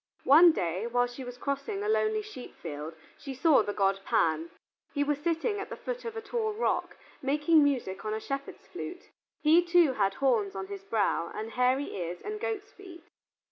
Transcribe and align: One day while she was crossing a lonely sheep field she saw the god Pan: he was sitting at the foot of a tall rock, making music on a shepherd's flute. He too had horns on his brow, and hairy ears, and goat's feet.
One 0.25 0.51
day 0.51 0.87
while 0.87 1.05
she 1.05 1.23
was 1.23 1.37
crossing 1.37 1.83
a 1.83 1.87
lonely 1.87 2.23
sheep 2.23 2.55
field 2.55 2.95
she 3.19 3.35
saw 3.35 3.61
the 3.61 3.71
god 3.71 3.99
Pan: 4.03 4.49
he 4.95 5.03
was 5.03 5.19
sitting 5.19 5.59
at 5.59 5.69
the 5.69 5.75
foot 5.77 6.05
of 6.05 6.17
a 6.17 6.21
tall 6.23 6.53
rock, 6.53 6.97
making 7.21 7.63
music 7.63 8.03
on 8.03 8.11
a 8.15 8.19
shepherd's 8.19 8.65
flute. 8.65 9.11
He 9.43 9.63
too 9.63 9.93
had 9.93 10.15
horns 10.15 10.55
on 10.55 10.65
his 10.65 10.83
brow, 10.83 11.29
and 11.35 11.51
hairy 11.51 11.95
ears, 11.95 12.19
and 12.19 12.39
goat's 12.39 12.71
feet. 12.71 13.03